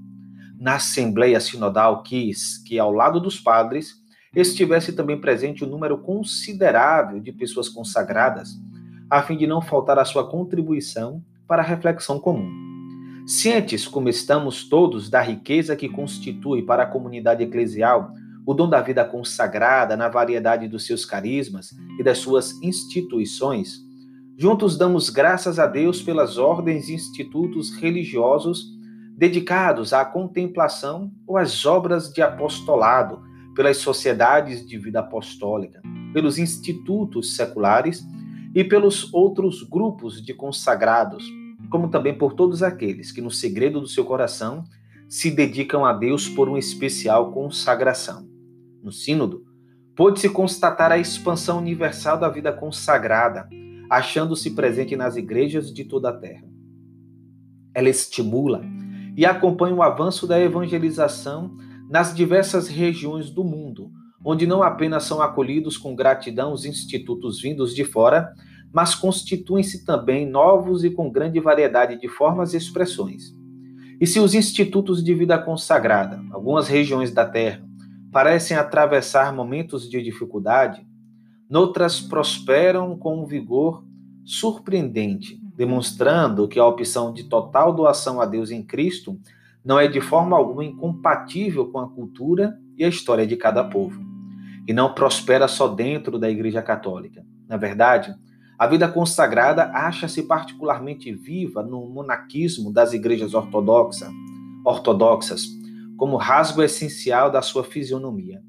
Na 0.60 0.78
Assembleia 0.78 1.40
Sinodal 1.40 2.02
quis 2.02 2.58
que, 2.58 2.80
ao 2.80 2.92
lado 2.92 3.20
dos 3.20 3.40
padres, 3.40 3.94
estivesse 4.36 4.94
também 4.94 5.22
presente 5.22 5.64
um 5.64 5.68
número 5.68 6.00
considerável 6.00 7.20
de 7.20 7.32
pessoas 7.32 7.70
consagradas, 7.70 8.60
a 9.08 9.22
fim 9.22 9.38
de 9.38 9.46
não 9.46 9.62
faltar 9.62 10.00
a 10.00 10.06
sua 10.06 10.28
contribuição 10.28 11.24
para 11.48 11.62
a 11.62 11.66
reflexão 11.66 12.20
comum. 12.20 12.50
Cientes 13.28 13.88
como 13.88 14.10
estamos 14.10 14.68
todos 14.68 15.12
da 15.12 15.22
riqueza 15.22 15.76
que 15.76 15.88
constitui 15.88 16.64
para 16.64 16.82
a 16.82 16.88
comunidade 16.88 17.44
eclesial 17.44 18.12
o 18.46 18.54
dom 18.54 18.70
da 18.70 18.82
vida 18.82 19.06
consagrada 19.06 19.96
na 19.96 20.10
variedade 20.10 20.68
dos 20.68 20.86
seus 20.86 21.06
carismas 21.06 21.72
e 22.00 22.04
das 22.04 22.18
suas 22.18 22.62
instituições, 22.62 23.80
juntos 24.38 24.78
damos 24.78 25.10
graças 25.10 25.60
a 25.60 25.68
Deus 25.68 26.02
pelas 26.02 26.38
ordens 26.38 26.90
e 26.90 26.94
institutos 26.94 27.76
religiosos 27.76 28.66
dedicados 29.18 29.92
à 29.92 30.06
contemplação 30.06 31.12
ou 31.28 31.38
às 31.38 31.66
obras 31.66 32.12
de 32.14 32.22
apostolado, 32.22 33.22
pelas 33.54 33.78
sociedades 33.78 34.66
de 34.66 34.78
vida 34.78 35.02
apostólica, 35.02 35.82
pelos 36.14 36.38
institutos 36.38 37.36
seculares 37.36 38.02
e 38.56 38.64
pelos 38.64 39.14
outros 39.14 39.62
grupos 39.64 40.24
de 40.24 40.34
consagrados, 40.34 41.26
como 41.70 41.90
também 41.90 42.18
por 42.18 42.34
todos 42.34 42.64
aqueles 42.64 43.12
que, 43.12 43.20
no 43.20 43.30
segredo 43.30 43.82
do 43.82 43.88
seu 43.88 44.06
coração, 44.06 44.64
se 45.10 45.32
dedicam 45.32 45.84
a 45.84 45.92
Deus 45.92 46.30
por 46.30 46.48
uma 46.48 46.60
especial 46.60 47.32
consagração. 47.32 48.30
No 48.84 48.92
Sínodo, 48.92 49.44
pôde-se 49.96 50.30
constatar 50.30 50.92
a 50.92 51.00
expansão 51.00 51.58
universal 51.58 52.20
da 52.20 52.30
vida 52.30 52.54
consagrada, 52.54 53.50
achando-se 53.90 54.52
presente 54.52 54.96
nas 54.96 55.16
igrejas 55.16 55.74
de 55.74 55.84
toda 55.84 56.10
a 56.10 56.14
terra. 56.14 56.48
Ela 57.74 57.90
estimula 57.90 58.62
e 59.18 59.26
acompanha 59.26 59.74
o 59.76 59.82
avanço 59.82 60.28
da 60.28 60.40
evangelização 60.40 61.58
nas 61.90 62.14
diversas 62.14 62.68
regiões 62.68 63.32
do 63.32 63.44
mundo, 63.44 63.92
onde 64.24 64.46
não 64.46 64.62
apenas 64.62 65.06
são 65.06 65.24
acolhidos 65.24 65.76
com 65.76 65.96
gratidão 65.96 66.54
os 66.54 66.66
institutos 66.66 67.42
vindos 67.42 67.74
de 67.74 67.84
fora, 67.84 68.32
mas 68.72 68.94
constituem-se 68.94 69.84
também 69.84 70.30
novos 70.30 70.84
e 70.84 70.92
com 70.92 71.12
grande 71.12 71.40
variedade 71.40 72.00
de 72.00 72.08
formas 72.08 72.54
e 72.54 72.58
expressões. 72.58 73.39
E 74.00 74.08
se 74.08 74.20
os 74.20 74.34
institutos 74.34 75.04
de 75.04 75.14
vida 75.14 75.38
consagrada, 75.38 76.24
algumas 76.32 76.68
regiões 76.68 77.12
da 77.12 77.26
terra, 77.26 77.62
parecem 78.12 78.56
atravessar 78.56 79.34
momentos 79.34 79.90
de 79.90 80.02
dificuldade, 80.02 80.88
noutras 81.50 82.00
prosperam 82.00 82.98
com 82.98 83.22
um 83.22 83.26
vigor 83.26 83.84
surpreendente, 84.24 85.38
demonstrando 85.56 86.48
que 86.48 86.60
a 86.60 86.66
opção 86.66 87.12
de 87.12 87.26
total 87.26 87.74
doação 87.74 88.22
a 88.22 88.26
Deus 88.26 88.52
em 88.52 88.64
Cristo 88.64 89.20
não 89.66 89.78
é 89.78 89.88
de 89.88 90.00
forma 90.00 90.38
alguma 90.38 90.64
incompatível 90.64 91.70
com 91.70 91.80
a 91.80 91.90
cultura 91.90 92.58
e 92.78 92.86
a 92.86 92.88
história 92.88 93.28
de 93.28 93.36
cada 93.36 93.64
povo. 93.66 94.02
E 94.66 94.72
não 94.72 94.94
prospera 94.94 95.48
só 95.48 95.68
dentro 95.68 96.18
da 96.18 96.30
Igreja 96.30 96.62
Católica, 96.62 97.26
Na 97.48 97.58
verdade, 97.58 98.16
a 98.60 98.68
vida 98.68 98.90
consagrada 98.90 99.72
acha-se 99.74 100.24
particularmente 100.24 101.14
viva 101.14 101.64
no 101.64 101.88
monaquismo 101.88 102.74
das 102.74 102.92
igrejas 102.92 103.34
ortodoxa, 103.34 104.12
ortodoxas, 104.66 105.46
como 105.96 106.18
rasgo 106.18 106.62
essencial 106.62 107.32
da 107.32 107.42
sua 107.42 107.64
fisionomia. 107.64 108.42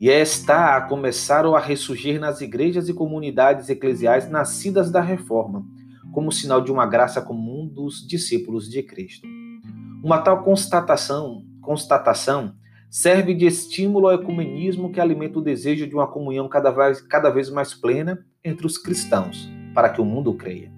E 0.00 0.08
está 0.08 0.76
a 0.76 0.80
começar 0.80 1.46
ou 1.46 1.54
a 1.54 1.60
ressurgir 1.60 2.18
nas 2.18 2.40
igrejas 2.40 2.88
e 2.88 2.94
comunidades 2.94 3.68
eclesiais 3.68 4.28
nascidas 4.28 4.90
da 4.90 5.00
reforma, 5.00 5.64
como 6.12 6.32
sinal 6.32 6.60
de 6.60 6.72
uma 6.72 6.84
graça 6.84 7.22
comum 7.22 7.68
dos 7.68 8.04
discípulos 8.04 8.68
de 8.68 8.82
Cristo. 8.82 9.28
Uma 10.02 10.18
tal 10.18 10.42
constatação, 10.42 11.44
constatação 11.62 12.54
serve 12.90 13.34
de 13.34 13.46
estímulo 13.46 14.08
ao 14.08 14.14
ecumenismo 14.14 14.90
que 14.90 15.00
alimenta 15.00 15.38
o 15.38 15.42
desejo 15.42 15.86
de 15.86 15.94
uma 15.94 16.08
comunhão 16.08 16.48
cada 16.48 16.72
vez, 16.72 17.00
cada 17.00 17.30
vez 17.30 17.48
mais 17.50 17.72
plena 17.72 18.18
entre 18.46 18.66
os 18.66 18.78
cristãos, 18.78 19.50
para 19.74 19.88
que 19.88 20.00
o 20.00 20.04
mundo 20.04 20.32
creia. 20.34 20.72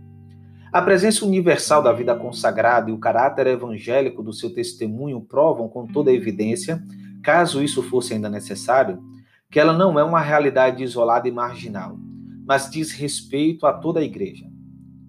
A 0.73 0.83
presença 0.83 1.25
universal 1.25 1.83
da 1.83 1.93
vida 1.93 2.15
consagrada 2.15 2.91
e 2.91 2.93
o 2.93 2.99
caráter 2.99 3.47
evangélico 3.47 4.23
do 4.23 4.33
seu 4.33 4.53
testemunho 4.53 5.21
provam 5.21 5.69
com 5.69 5.87
toda 5.87 6.13
evidência, 6.13 6.83
caso 7.23 7.63
isso 7.63 7.83
fosse 7.83 8.15
ainda 8.15 8.29
necessário, 8.29 9.03
que 9.51 9.59
ela 9.59 9.73
não 9.73 9.99
é 9.99 10.05
uma 10.05 10.21
realidade 10.21 10.83
isolada 10.83 11.27
e 11.27 11.33
marginal, 11.33 11.99
mas 12.47 12.71
diz 12.71 12.93
respeito 12.93 13.67
a 13.67 13.73
toda 13.73 14.01
a 14.01 14.05
igreja. 14.05 14.47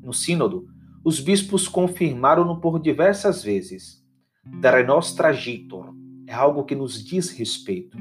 No 0.01 0.13
Sínodo, 0.13 0.67
os 1.03 1.19
bispos 1.19 1.67
confirmaram-no 1.67 2.59
por 2.59 2.79
diversas 2.79 3.43
vezes. 3.43 4.03
Dare 4.61 4.83
nostra 4.83 5.29
agitor, 5.29 5.93
é 6.25 6.33
algo 6.33 6.63
que 6.63 6.75
nos 6.75 7.03
diz 7.03 7.31
respeito. 7.31 7.97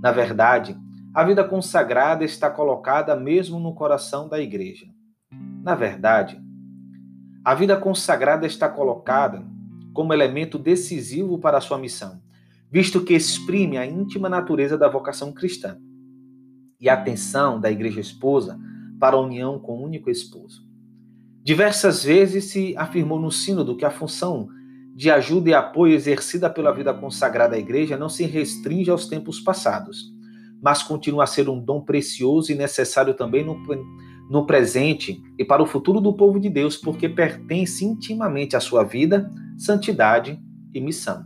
Na 0.00 0.10
verdade, 0.10 0.76
a 1.14 1.24
vida 1.24 1.44
consagrada 1.44 2.24
está 2.24 2.48
colocada 2.48 3.14
mesmo 3.14 3.60
no 3.60 3.74
coração 3.74 4.28
da 4.28 4.40
igreja. 4.40 4.86
Na 5.62 5.74
verdade, 5.74 6.40
a 7.44 7.54
vida 7.54 7.76
consagrada 7.76 8.46
está 8.46 8.66
colocada 8.66 9.44
como 9.92 10.14
elemento 10.14 10.58
decisivo 10.58 11.38
para 11.38 11.58
a 11.58 11.60
sua 11.60 11.76
missão, 11.76 12.22
visto 12.70 13.04
que 13.04 13.12
exprime 13.12 13.76
a 13.76 13.84
íntima 13.84 14.26
natureza 14.26 14.78
da 14.78 14.88
vocação 14.88 15.32
cristã 15.32 15.76
e 16.80 16.88
a 16.88 16.94
atenção 16.94 17.60
da 17.60 17.70
igreja 17.70 18.00
esposa 18.00 18.58
para 18.98 19.14
a 19.14 19.20
união 19.20 19.58
com 19.58 19.78
o 19.78 19.84
único 19.84 20.08
esposo. 20.08 20.66
Diversas 21.42 22.04
vezes 22.04 22.44
se 22.44 22.74
afirmou 22.74 23.20
no 23.20 23.30
Sínodo 23.30 23.76
que 23.76 23.84
a 23.84 23.90
função 23.90 24.48
de 24.94 25.10
ajuda 25.10 25.50
e 25.50 25.54
apoio 25.54 25.94
exercida 25.94 26.48
pela 26.48 26.72
vida 26.72 26.94
consagrada 26.94 27.54
à 27.54 27.58
igreja 27.58 27.98
não 27.98 28.08
se 28.08 28.24
restringe 28.24 28.90
aos 28.90 29.06
tempos 29.06 29.40
passados, 29.40 30.12
mas 30.62 30.82
continua 30.82 31.24
a 31.24 31.26
ser 31.26 31.48
um 31.48 31.58
dom 31.58 31.80
precioso 31.80 32.52
e 32.52 32.54
necessário 32.54 33.14
também 33.14 33.44
no, 33.44 33.60
no 34.30 34.46
presente 34.46 35.20
e 35.36 35.44
para 35.44 35.62
o 35.62 35.66
futuro 35.66 36.00
do 36.00 36.14
povo 36.14 36.38
de 36.38 36.48
Deus, 36.48 36.76
porque 36.76 37.08
pertence 37.08 37.84
intimamente 37.84 38.54
à 38.54 38.60
sua 38.60 38.84
vida, 38.84 39.30
santidade 39.58 40.40
e 40.72 40.80
missão. 40.80 41.24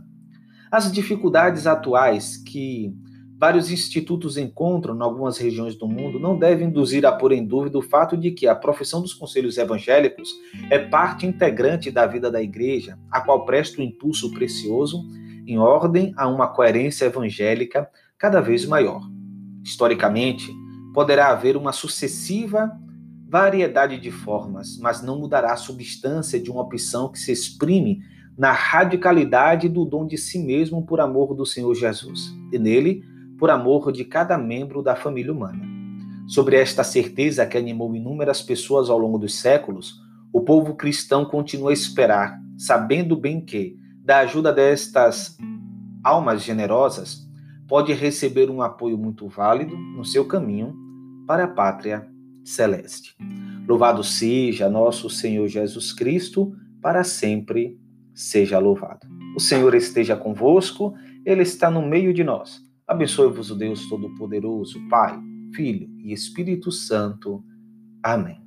As 0.71 0.91
dificuldades 0.91 1.67
atuais 1.67 2.37
que 2.37 2.93
vários 3.37 3.69
institutos 3.69 4.35
encontram 4.35 4.95
em 4.95 5.01
algumas 5.01 5.37
regiões 5.37 5.75
do 5.75 5.87
mundo 5.87 6.19
não 6.19 6.37
devem 6.37 6.67
induzir 6.67 7.05
a 7.05 7.11
pôr 7.11 7.31
em 7.31 7.45
dúvida 7.45 7.77
o 7.77 7.83
fato 7.83 8.17
de 8.17 8.31
que 8.31 8.47
a 8.47 8.55
profissão 8.55 9.01
dos 9.01 9.13
conselhos 9.13 9.57
evangélicos 9.57 10.33
é 10.71 10.79
parte 10.79 11.27
integrante 11.27 11.91
da 11.91 12.07
vida 12.07 12.31
da 12.31 12.41
igreja, 12.41 12.97
a 13.11 13.21
qual 13.21 13.45
presta 13.45 13.79
um 13.79 13.85
impulso 13.85 14.33
precioso 14.33 15.05
em 15.45 15.57
ordem 15.57 16.11
a 16.17 16.27
uma 16.27 16.47
coerência 16.47 17.05
evangélica 17.05 17.87
cada 18.17 18.41
vez 18.41 18.65
maior. 18.65 19.01
Historicamente, 19.67 20.55
poderá 20.93 21.27
haver 21.27 21.57
uma 21.57 21.73
sucessiva 21.73 22.71
variedade 23.27 23.99
de 23.99 24.09
formas, 24.09 24.77
mas 24.79 25.03
não 25.03 25.19
mudará 25.19 25.51
a 25.51 25.57
substância 25.57 26.39
de 26.39 26.49
uma 26.49 26.61
opção 26.61 27.11
que 27.11 27.19
se 27.19 27.33
exprime 27.33 27.99
na 28.37 28.53
radicalidade 28.53 29.67
do 29.67 29.83
dom 29.83 30.07
de 30.07 30.17
si 30.17 30.39
mesmo 30.39 30.85
por 30.85 31.01
amor 31.01 31.35
do 31.35 31.45
Senhor 31.45 31.75
Jesus. 31.75 32.33
E 32.53 32.57
nele, 32.57 33.03
por 33.37 33.49
amor 33.49 33.91
de 33.91 34.05
cada 34.05 34.37
membro 34.37 34.81
da 34.81 34.95
família 34.95 35.33
humana. 35.33 35.65
Sobre 36.29 36.55
esta 36.55 36.81
certeza 36.81 37.45
que 37.45 37.57
animou 37.57 37.93
inúmeras 37.93 38.41
pessoas 38.41 38.89
ao 38.89 38.97
longo 38.97 39.17
dos 39.17 39.35
séculos, 39.35 39.95
o 40.31 40.39
povo 40.39 40.75
cristão 40.75 41.25
continua 41.25 41.71
a 41.71 41.73
esperar, 41.73 42.39
sabendo 42.57 43.17
bem 43.17 43.41
que, 43.41 43.75
da 44.01 44.19
ajuda 44.19 44.53
destas 44.53 45.37
almas 46.01 46.41
generosas, 46.41 47.26
pode 47.67 47.93
receber 47.93 48.49
um 48.49 48.61
apoio 48.61 48.97
muito 48.97 49.27
válido 49.27 49.75
no 49.77 50.05
seu 50.05 50.25
caminho 50.25 50.75
para 51.25 51.43
a 51.43 51.47
pátria 51.47 52.07
celeste. 52.43 53.15
Louvado 53.67 54.03
seja 54.03 54.69
nosso 54.69 55.09
Senhor 55.09 55.47
Jesus 55.47 55.91
Cristo, 55.91 56.55
para 56.81 57.03
sempre 57.03 57.77
seja 58.15 58.57
louvado. 58.57 59.05
O 59.35 59.39
Senhor 59.39 59.75
esteja 59.75 60.15
convosco, 60.15 60.93
Ele 61.25 61.41
está 61.43 61.69
no 61.69 61.85
meio 61.85 62.13
de 62.13 62.23
nós. 62.23 62.61
Abençoe-vos 62.87 63.51
o 63.51 63.55
Deus 63.55 63.87
Todo-Poderoso, 63.89 64.79
Pai, 64.87 65.19
Filho 65.53 65.89
e 65.99 66.13
Espírito 66.13 66.71
Santo. 66.71 67.43
Amém. 68.01 68.41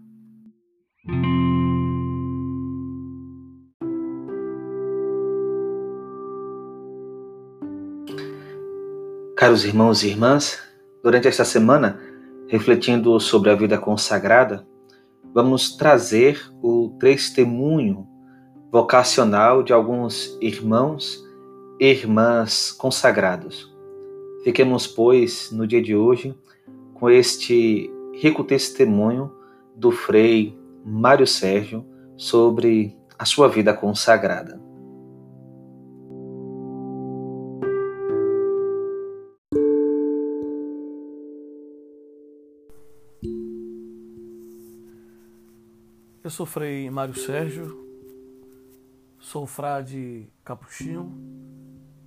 Caros 9.41 9.65
irmãos 9.65 10.03
e 10.03 10.09
irmãs, 10.09 10.59
durante 11.03 11.27
esta 11.27 11.47
semana, 11.47 11.99
refletindo 12.47 13.19
sobre 13.19 13.49
a 13.49 13.55
vida 13.55 13.79
consagrada, 13.79 14.67
vamos 15.33 15.79
trazer 15.79 16.39
o 16.63 16.95
testemunho 17.01 18.07
vocacional 18.71 19.63
de 19.63 19.73
alguns 19.73 20.37
irmãos 20.43 21.27
e 21.81 21.87
irmãs 21.87 22.71
consagrados. 22.71 23.75
Fiquemos, 24.45 24.87
pois, 24.87 25.51
no 25.51 25.67
dia 25.67 25.81
de 25.81 25.97
hoje, 25.97 26.37
com 26.93 27.09
este 27.09 27.91
rico 28.21 28.45
testemunho 28.45 29.33
do 29.75 29.91
Frei 29.91 30.55
Mário 30.85 31.27
Sérgio 31.27 31.83
sobre 32.15 32.95
a 33.19 33.25
sua 33.25 33.49
vida 33.49 33.73
consagrada. 33.73 34.61
Eu 46.31 46.33
sou 46.33 46.47
Frei 46.47 46.89
Mário 46.89 47.13
Sérgio, 47.13 47.77
sou 49.19 49.49
frade 49.49 50.29
capuchinho 50.45 51.13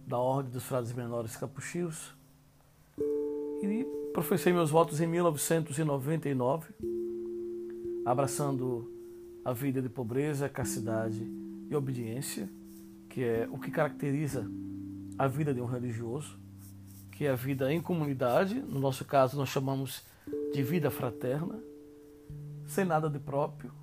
da 0.07 0.17
Ordem 0.17 0.49
dos 0.49 0.63
Frades 0.63 0.93
Menores 0.93 1.35
Capuchinhos 1.35 2.15
e 3.61 3.85
professei 4.13 4.53
meus 4.53 4.71
votos 4.71 5.01
em 5.01 5.07
1999, 5.07 6.73
abraçando 8.05 8.89
a 9.43 9.51
vida 9.51 9.81
de 9.81 9.89
pobreza, 9.89 10.47
castidade 10.47 11.21
e 11.69 11.75
obediência, 11.75 12.49
que 13.09 13.21
é 13.25 13.45
o 13.51 13.59
que 13.59 13.71
caracteriza 13.71 14.49
a 15.19 15.27
vida 15.27 15.53
de 15.53 15.59
um 15.59 15.65
religioso, 15.65 16.39
que 17.11 17.25
é 17.25 17.31
a 17.31 17.35
vida 17.35 17.73
em 17.73 17.81
comunidade, 17.81 18.61
no 18.61 18.79
nosso 18.79 19.03
caso 19.03 19.35
nós 19.35 19.49
chamamos 19.49 20.01
de 20.53 20.63
vida 20.63 20.89
fraterna, 20.89 21.61
sem 22.65 22.85
nada 22.85 23.09
de 23.09 23.19
próprio, 23.19 23.82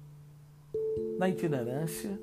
na 1.20 1.28
itinerância, 1.28 2.18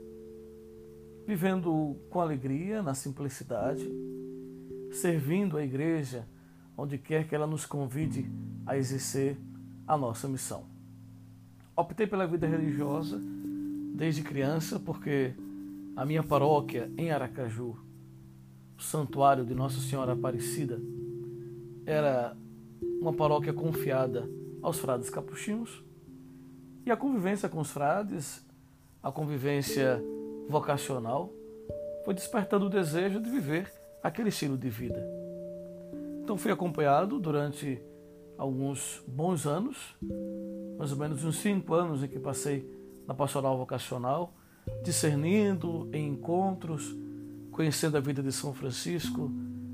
vivendo 1.27 1.95
com 2.09 2.19
alegria, 2.19 2.81
na 2.81 2.95
simplicidade, 2.95 3.87
servindo 4.91 5.55
a 5.55 5.63
igreja 5.63 6.27
onde 6.75 6.97
quer 6.97 7.27
que 7.27 7.35
ela 7.35 7.45
nos 7.45 7.63
convide 7.63 8.27
a 8.65 8.75
exercer 8.75 9.37
a 9.85 9.95
nossa 9.95 10.27
missão. 10.27 10.65
Optei 11.75 12.07
pela 12.07 12.25
vida 12.25 12.47
religiosa 12.47 13.21
desde 13.93 14.23
criança 14.23 14.79
porque 14.79 15.35
a 15.95 16.03
minha 16.03 16.23
paróquia 16.23 16.91
em 16.97 17.11
Aracaju, 17.11 17.77
o 18.75 18.81
santuário 18.81 19.45
de 19.45 19.53
Nossa 19.53 19.79
Senhora 19.79 20.13
Aparecida, 20.13 20.81
era 21.85 22.35
uma 22.99 23.13
paróquia 23.13 23.53
confiada 23.53 24.27
aos 24.59 24.79
frades 24.79 25.07
capuchinhos 25.07 25.85
e 26.83 26.89
a 26.89 26.97
convivência 26.97 27.47
com 27.47 27.59
os 27.59 27.69
frades, 27.69 28.46
a 29.01 29.11
convivência 29.11 30.03
vocacional, 30.47 31.31
foi 32.05 32.13
despertando 32.13 32.65
o 32.65 32.69
desejo 32.69 33.19
de 33.19 33.29
viver 33.29 33.71
aquele 34.01 34.29
estilo 34.29 34.57
de 34.57 34.69
vida. 34.69 35.05
Então 36.23 36.37
fui 36.37 36.51
acompanhado 36.51 37.19
durante 37.19 37.81
alguns 38.37 39.03
bons 39.07 39.45
anos, 39.45 39.95
mais 40.77 40.91
ou 40.91 40.97
menos 40.97 41.23
uns 41.23 41.37
cinco 41.37 41.73
anos 41.73 42.03
em 42.03 42.07
que 42.07 42.19
passei 42.19 42.69
na 43.07 43.13
pastoral 43.13 43.57
vocacional, 43.57 44.33
discernindo 44.83 45.89
em 45.93 46.09
encontros, 46.09 46.95
conhecendo 47.51 47.97
a 47.97 47.99
vida 47.99 48.21
de 48.21 48.31
São 48.31 48.53
Francisco, 48.53 49.31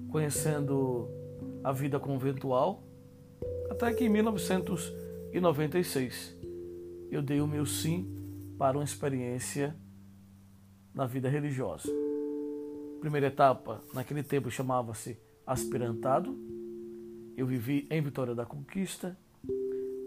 conhecendo 0.09 1.07
a 1.63 1.71
vida 1.71 1.99
conventual, 1.99 2.83
até 3.69 3.91
que 3.93 4.05
em 4.05 4.09
1999 4.09 5.03
1996 5.33 6.37
eu 7.09 7.21
dei 7.21 7.41
o 7.41 7.47
meu 7.47 7.65
sim 7.65 8.07
para 8.63 8.77
uma 8.77 8.83
experiência 8.85 9.75
na 10.93 11.05
vida 11.05 11.27
religiosa. 11.27 11.89
Primeira 13.01 13.27
etapa, 13.27 13.83
naquele 13.93 14.23
tempo 14.23 14.49
chamava-se 14.49 15.19
aspirantado. 15.45 16.33
Eu 17.35 17.45
vivi 17.45 17.85
em 17.91 18.01
Vitória 18.01 18.33
da 18.33 18.45
Conquista. 18.45 19.17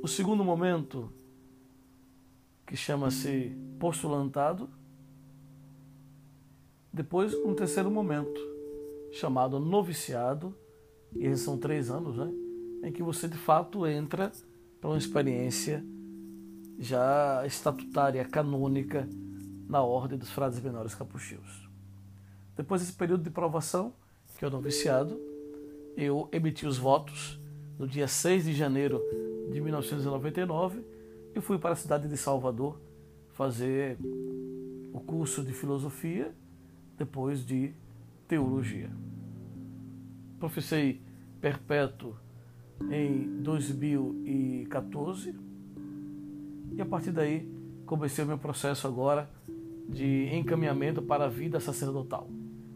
O 0.02 0.08
segundo 0.08 0.42
momento, 0.42 1.12
que 2.66 2.74
chama-se 2.74 3.54
postulantado. 3.78 4.70
Depois, 6.90 7.34
um 7.34 7.54
terceiro 7.54 7.90
momento, 7.90 8.40
chamado 9.12 9.60
noviciado. 9.60 10.56
E 11.14 11.26
esses 11.26 11.44
são 11.44 11.58
três 11.58 11.90
anos, 11.90 12.16
né? 12.16 12.32
Em 12.88 12.90
que 12.90 13.02
você 13.02 13.28
de 13.28 13.36
fato 13.36 13.86
entra 13.86 14.32
para 14.80 14.88
uma 14.88 14.96
experiência 14.96 15.84
já 16.78 17.42
estatutária, 17.46 18.24
canônica, 18.24 19.08
na 19.68 19.82
ordem 19.82 20.18
dos 20.18 20.30
frades 20.30 20.60
menores 20.60 20.94
capuchinhos. 20.94 21.68
Depois 22.56 22.80
desse 22.80 22.94
período 22.94 23.24
de 23.24 23.30
provação, 23.30 23.92
que 24.38 24.44
é 24.44 24.48
o 24.48 24.50
noviciado, 24.50 25.20
eu 25.96 26.28
emiti 26.30 26.66
os 26.66 26.78
votos 26.78 27.40
no 27.78 27.86
dia 27.86 28.06
6 28.06 28.44
de 28.44 28.52
janeiro 28.52 29.00
de 29.52 29.60
1999 29.60 30.84
e 31.34 31.40
fui 31.40 31.58
para 31.58 31.72
a 31.72 31.76
cidade 31.76 32.08
de 32.08 32.16
Salvador 32.16 32.78
fazer 33.34 33.98
o 34.92 35.00
curso 35.00 35.42
de 35.42 35.52
filosofia, 35.52 36.32
depois 36.96 37.44
de 37.44 37.72
teologia. 38.26 38.90
Professei 40.38 41.02
perpétuo 41.40 42.16
em 42.90 43.42
2014 43.42 45.45
e 46.76 46.82
a 46.82 46.86
partir 46.86 47.10
daí 47.10 47.48
comecei 47.86 48.22
o 48.22 48.26
meu 48.26 48.38
processo 48.38 48.86
agora 48.86 49.28
de 49.88 50.28
encaminhamento 50.34 51.00
para 51.00 51.24
a 51.24 51.28
vida 51.28 51.58
sacerdotal, 51.58 52.28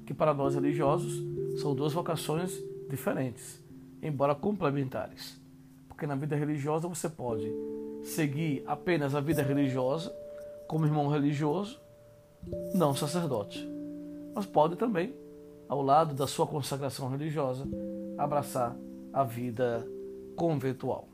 que 0.07 0.15
para 0.15 0.33
nós 0.33 0.55
religiosos 0.55 1.23
são 1.61 1.75
duas 1.75 1.93
vocações 1.93 2.59
diferentes, 2.89 3.63
embora 4.03 4.35
complementares. 4.35 5.41
Porque 5.89 6.07
na 6.07 6.15
vida 6.15 6.35
religiosa 6.35 6.89
você 6.89 7.09
pode 7.09 7.47
seguir 8.03 8.63
apenas 8.67 9.15
a 9.15 9.21
vida 9.21 9.43
religiosa 9.43 10.11
como 10.67 10.87
irmão 10.87 11.09
religioso, 11.09 11.79
não 12.73 12.95
sacerdote. 12.95 13.69
Mas 14.35 14.47
pode 14.47 14.77
também, 14.77 15.15
ao 15.69 15.83
lado 15.83 16.15
da 16.15 16.27
sua 16.27 16.47
consagração 16.47 17.11
religiosa, 17.11 17.69
abraçar 18.17 18.77
a 19.13 19.25
vida 19.25 19.87
conventual. 20.37 21.10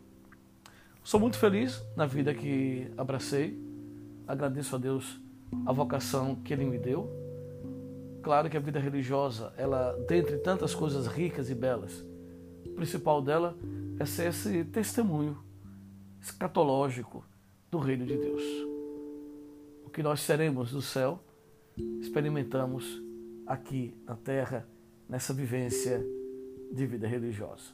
Sou 1.06 1.20
muito 1.20 1.38
feliz 1.38 1.86
na 1.94 2.04
vida 2.04 2.34
que 2.34 2.90
abracei. 2.96 3.56
Agradeço 4.26 4.74
a 4.74 4.78
Deus 4.80 5.20
a 5.64 5.72
vocação 5.72 6.34
que 6.34 6.52
Ele 6.52 6.64
me 6.64 6.80
deu. 6.80 7.08
Claro 8.24 8.50
que 8.50 8.56
a 8.56 8.60
vida 8.60 8.80
religiosa, 8.80 9.54
ela, 9.56 9.92
dentre 10.08 10.36
tantas 10.38 10.74
coisas 10.74 11.06
ricas 11.06 11.48
e 11.48 11.54
belas, 11.54 12.04
o 12.66 12.70
principal 12.70 13.22
dela 13.22 13.56
é 14.00 14.04
ser 14.04 14.30
esse 14.30 14.64
testemunho 14.64 15.38
escatológico 16.20 17.24
do 17.70 17.78
reino 17.78 18.04
de 18.04 18.16
Deus. 18.16 18.42
O 19.84 19.90
que 19.90 20.02
nós 20.02 20.18
seremos 20.18 20.72
do 20.72 20.82
céu, 20.82 21.22
experimentamos 22.00 23.00
aqui 23.46 23.96
na 24.04 24.16
terra, 24.16 24.68
nessa 25.08 25.32
vivência 25.32 26.04
de 26.72 26.84
vida 26.84 27.06
religiosa. 27.06 27.70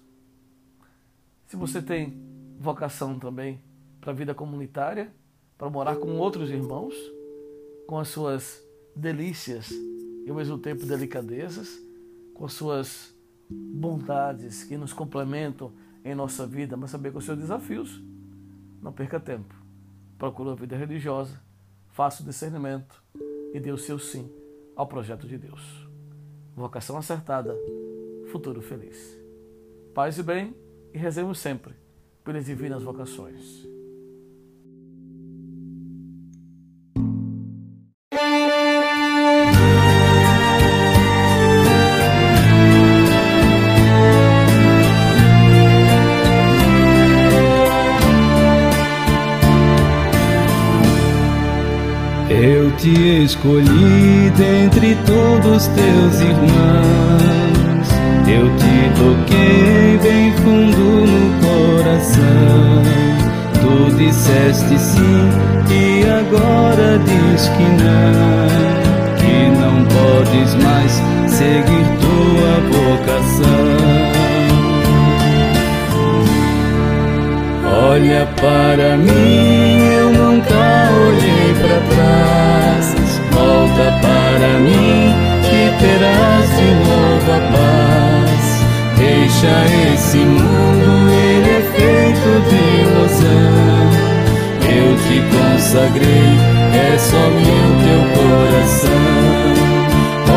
Se 1.47 1.57
você 1.57 1.81
tem 1.81 2.32
vocação 2.63 3.19
também 3.19 3.61
para 4.01 4.13
a 4.13 4.15
vida 4.15 4.33
comunitária, 4.33 5.13
para 5.59 5.69
morar 5.69 5.97
com 5.97 6.17
outros 6.17 6.49
irmãos, 6.49 6.95
com 7.89 7.99
as 7.99 8.09
suas 8.09 8.65
delícias 8.95 9.71
e 10.25 10.31
ao 10.31 10.37
mesmo 10.37 10.57
tempo 10.57 10.87
delicadezas, 10.87 11.77
com 12.33 12.45
as 12.45 12.53
suas 12.53 13.15
bondades 13.51 14.63
que 14.63 14.77
nos 14.77 14.93
complementam 14.93 15.73
em 16.05 16.15
nossa 16.15 16.47
vida, 16.47 16.77
mas 16.77 16.93
também 16.93 17.11
com 17.11 17.19
os 17.19 17.25
seus 17.25 17.39
desafios. 17.39 18.01
Não 18.81 18.93
perca 18.93 19.19
tempo. 19.19 19.55
Procure 20.17 20.51
a 20.51 20.55
vida 20.55 20.77
religiosa, 20.77 21.41
faça 21.91 22.23
o 22.23 22.27
discernimento 22.27 23.03
e 23.53 23.59
dê 23.59 23.73
o 23.73 23.79
seu 23.79 23.99
sim 23.99 24.31
ao 24.77 24.87
projeto 24.87 25.27
de 25.27 25.37
Deus. 25.37 25.89
Vocação 26.55 26.97
acertada, 26.97 27.57
futuro 28.31 28.63
feliz. 28.63 29.19
Paz 29.93 30.17
e 30.17 30.23
bem 30.23 30.55
e 30.95 30.99
rezemos 30.99 31.39
sempre 31.39 31.82
pelas 32.25 32.45
divinas 32.45 32.83
vocações. 32.83 33.67
Eu 52.31 52.75
te 52.77 53.25
escolhi 53.25 54.31
dentre 54.37 54.97
todos 55.07 55.67
teus 55.69 56.21
irmãos. 56.21 57.89
Eu 58.27 58.47
te 58.57 58.73
toquei 58.99 59.72
disseste 64.13 64.79
sim 64.79 65.31
e 65.71 66.05
agora 66.05 66.99
diz 66.99 67.49
que 67.49 67.63
não, 67.81 69.17
que 69.17 69.37
não 69.59 69.77
podes 69.87 70.55
mais 70.63 70.93
seguir 71.27 71.87
tua 71.99 72.53
vocação. 72.71 73.65
Olha 77.91 78.29
para 78.37 78.97
mim, 78.99 79.79
eu 79.95 80.13
nunca 80.13 80.91
olhei 81.07 81.55
para 81.61 81.79
trás. 81.95 82.95
Volta 83.33 83.87
para 84.03 84.59
mim, 84.61 85.15
que 85.43 85.63
terás 85.81 86.49
de 86.59 86.69
novo 86.85 87.33
a 87.33 87.41
paz. 87.53 88.45
Deixa 88.99 89.55
esse 89.95 90.19
mundo, 90.19 91.11
ele 91.11 91.51
é 91.51 91.63
feito 91.75 92.31
de 92.49 92.61
ilusão. 92.83 93.82
Consagrei, 95.33 96.33
é 96.75 96.99
só 96.99 97.17
meu 97.17 97.67
teu 97.83 98.03
coração. 98.17 99.53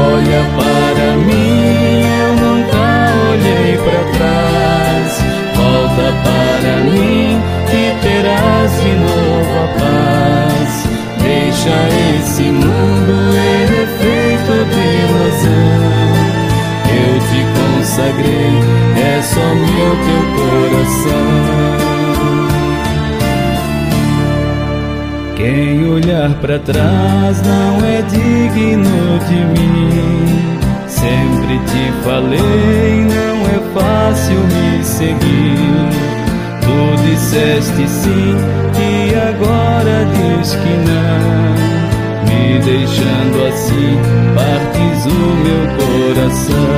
Olha 0.08 0.42
para 0.56 1.18
mim, 1.18 2.02
eu 2.22 2.32
nunca 2.36 2.84
olhei 3.32 3.78
para 3.78 4.02
trás. 4.18 5.12
Volta 5.56 6.08
para 6.24 6.74
mim, 6.92 7.42
que 7.70 7.84
terás 8.02 8.72
de 8.82 8.92
novo 8.96 9.54
a 9.64 9.80
paz. 9.80 9.95
Para 26.46 26.60
trás 26.60 27.42
não 27.42 27.84
é 27.84 28.04
digno 28.04 29.20
de 29.28 29.34
mim. 29.34 30.60
Sempre 30.88 31.58
te 31.66 31.92
falei, 32.04 33.02
não 33.02 33.48
é 33.48 33.60
fácil 33.74 34.38
me 34.38 34.84
seguir. 34.84 35.90
Tu 36.62 36.78
disseste 37.04 37.90
sim 37.90 38.36
e 38.78 39.16
agora 39.16 40.06
diz 40.14 40.54
que 40.54 40.74
não. 40.86 41.56
Me 42.28 42.60
deixando 42.60 43.48
assim, 43.48 43.98
partes 44.36 45.06
o 45.08 45.18
meu 45.46 45.64
coração. 45.80 46.76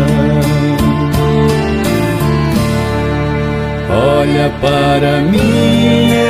Olha 3.90 4.50
para 4.62 5.22
mim, 5.24 6.27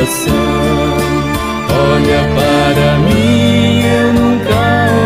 coração. 0.00 0.34
Olha 1.92 2.20
para 2.34 2.98
mim, 2.98 3.82
eu 3.82 4.12
nunca 4.12 4.60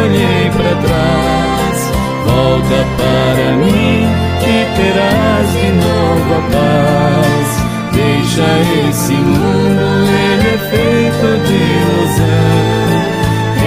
olhei 0.04 0.50
para 0.50 0.74
trás. 0.82 1.78
Volta 2.24 2.78
para 2.96 3.46
mim, 3.56 4.06
que 4.40 4.56
terás 4.76 5.46
de 5.52 5.68
novo 5.72 6.34
a 6.34 6.42
paz. 6.52 7.48
Deixa 7.92 8.48
esse 8.88 9.14
mundo, 9.14 10.08
ele 10.32 10.48
é 10.48 10.58
feito 10.70 11.26
de 11.46 11.58
ilusão. 11.82 12.54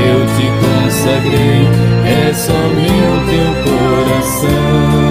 Eu 0.09 0.19
te 0.35 0.47
consagrei, 0.63 1.63
é 2.05 2.33
só 2.33 2.53
meu 2.53 3.11
teu 3.27 3.49
coração. 3.63 5.06